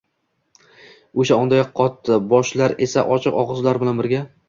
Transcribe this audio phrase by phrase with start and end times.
[1.25, 4.29] o‘sha ondayoq qotdi, boshlar esa ochiq og‘izlar bilan birga